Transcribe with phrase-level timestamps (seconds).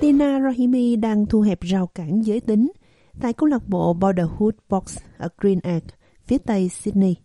[0.00, 2.72] Tina Rahimi đang thu hẹp rào cản giới tính
[3.20, 5.82] tại câu lạc bộ Borderhood Box ở Green Egg,
[6.26, 7.16] phía tây Sydney.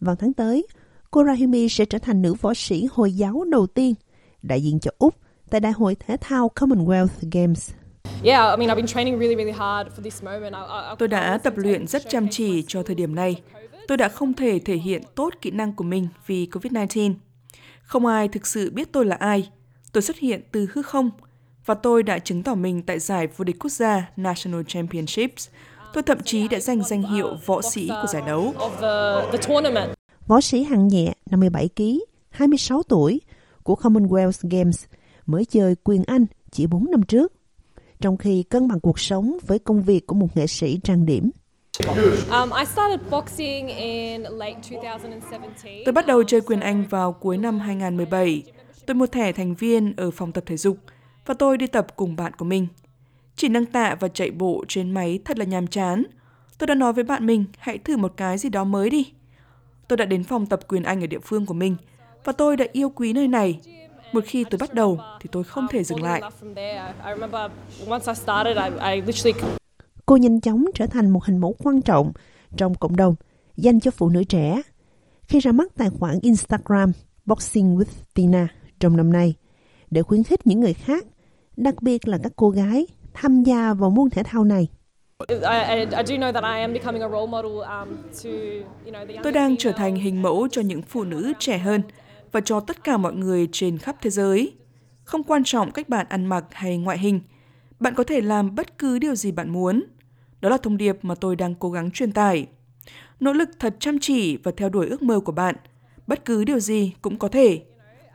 [0.00, 0.66] Vào tháng tới,
[1.10, 3.94] cô Rahimi sẽ trở thành nữ võ sĩ Hồi giáo đầu tiên
[4.42, 5.14] đại diện cho Úc
[5.50, 7.70] tại Đại hội Thể thao Commonwealth Games.
[10.98, 13.42] Tôi đã tập luyện rất chăm chỉ cho thời điểm này.
[13.88, 17.14] Tôi đã không thể thể hiện tốt kỹ năng của mình vì COVID-19.
[17.82, 19.50] Không ai thực sự biết tôi là ai.
[19.92, 21.10] Tôi xuất hiện từ hư không
[21.66, 25.48] và tôi đã chứng tỏ mình tại giải vô địch quốc gia National Championships.
[25.94, 28.54] Tôi thậm chí đã giành danh hiệu võ sĩ của giải đấu.
[30.26, 31.82] Võ sĩ hạng nhẹ 57 kg,
[32.30, 33.20] 26 tuổi
[33.62, 34.84] của Commonwealth Games
[35.26, 37.32] mới chơi quyền Anh chỉ 4 năm trước,
[38.00, 41.30] trong khi cân bằng cuộc sống với công việc của một nghệ sĩ trang điểm.
[41.88, 42.50] Um,
[45.84, 48.42] Tôi bắt đầu chơi quyền Anh vào cuối năm 2017.
[48.86, 50.76] Tôi mua thẻ thành viên ở phòng tập thể dục
[51.26, 52.66] và tôi đi tập cùng bạn của mình.
[53.36, 56.02] Chỉ nâng tạ và chạy bộ trên máy thật là nhàm chán.
[56.58, 59.12] Tôi đã nói với bạn mình hãy thử một cái gì đó mới đi.
[59.88, 61.76] Tôi đã đến phòng tập quyền Anh ở địa phương của mình
[62.24, 63.60] và tôi đã yêu quý nơi này.
[64.12, 66.22] Một khi tôi bắt đầu thì tôi không thể dừng lại.
[70.06, 72.12] Cô nhanh chóng trở thành một hình mẫu quan trọng
[72.56, 73.14] trong cộng đồng
[73.56, 74.62] dành cho phụ nữ trẻ.
[75.22, 76.92] Khi ra mắt tài khoản Instagram
[77.26, 78.48] Boxing with Tina
[78.80, 79.34] trong năm nay,
[79.94, 81.06] để khuyến khích những người khác,
[81.56, 84.68] đặc biệt là các cô gái, tham gia vào môn thể thao này.
[89.22, 91.82] Tôi đang trở thành hình mẫu cho những phụ nữ trẻ hơn
[92.32, 94.52] và cho tất cả mọi người trên khắp thế giới.
[95.04, 97.20] Không quan trọng cách bạn ăn mặc hay ngoại hình,
[97.80, 99.84] bạn có thể làm bất cứ điều gì bạn muốn.
[100.40, 102.46] Đó là thông điệp mà tôi đang cố gắng truyền tải.
[103.20, 105.54] Nỗ lực thật chăm chỉ và theo đuổi ước mơ của bạn.
[106.06, 107.62] Bất cứ điều gì cũng có thể.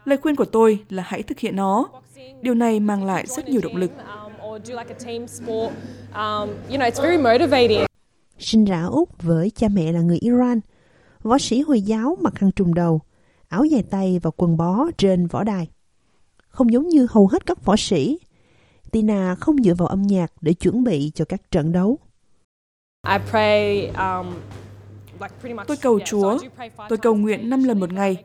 [0.10, 1.90] Lời khuyên của tôi là hãy thực hiện nó.
[2.42, 3.92] Điều này mang lại rất nhiều động lực.
[8.39, 10.60] Sinh ra Úc với cha mẹ là người Iran,
[11.23, 13.02] võ sĩ Hồi giáo mặc khăn trùm đầu,
[13.48, 15.67] áo dài tay và quần bó trên võ đài.
[16.48, 18.20] Không giống như hầu hết các võ sĩ,
[18.92, 21.98] Tina không dựa vào âm nhạc để chuẩn bị cho các trận đấu.
[23.98, 24.33] Um,
[25.67, 26.39] tôi cầu Chúa,
[26.89, 28.23] tôi cầu nguyện 5 lần một ngày,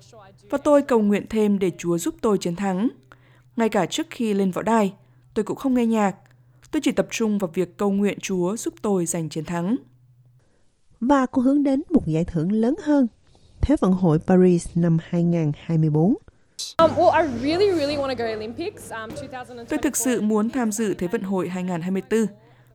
[0.51, 2.89] và tôi cầu nguyện thêm để Chúa giúp tôi chiến thắng.
[3.57, 4.95] Ngay cả trước khi lên võ đài,
[5.35, 6.17] tôi cũng không nghe nhạc.
[6.71, 9.77] Tôi chỉ tập trung vào việc cầu nguyện Chúa giúp tôi giành chiến thắng.
[11.01, 13.07] Và cô hướng đến một giải thưởng lớn hơn,
[13.61, 16.15] Thế vận hội Paris năm 2024.
[16.79, 17.29] Um, um,
[19.69, 22.27] tôi thực sự muốn tham dự Thế vận hội 2024.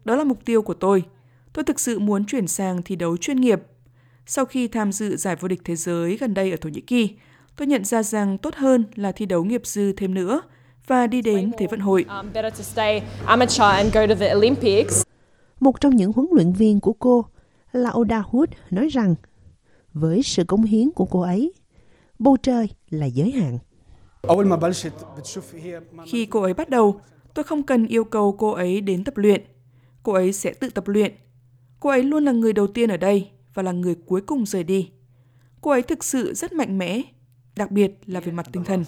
[0.05, 1.03] Đó là mục tiêu của tôi.
[1.53, 3.61] Tôi thực sự muốn chuyển sang thi đấu chuyên nghiệp.
[4.25, 7.15] Sau khi tham dự giải vô địch thế giới gần đây ở Thổ Nhĩ Kỳ,
[7.59, 10.41] tôi nhận ra rằng tốt hơn là thi đấu nghiệp dư thêm nữa
[10.87, 12.05] và đi đến Thế vận hội.
[12.09, 12.31] Um,
[15.59, 17.25] Một trong những huấn luyện viên của cô,
[17.71, 19.15] Lauda Wood, nói rằng
[19.93, 21.53] với sự cống hiến của cô ấy,
[22.19, 23.57] bầu trời là giới hạn.
[26.05, 27.01] Khi cô ấy bắt đầu,
[27.33, 29.43] tôi không cần yêu cầu cô ấy đến tập luyện.
[30.03, 31.13] Cô ấy sẽ tự tập luyện.
[31.79, 34.63] Cô ấy luôn là người đầu tiên ở đây và là người cuối cùng rời
[34.63, 34.91] đi.
[35.61, 37.03] Cô ấy thực sự rất mạnh mẽ,
[37.59, 38.83] đặc biệt là về mặt tinh thần.